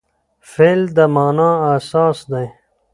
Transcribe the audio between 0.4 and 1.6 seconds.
فعل د مانا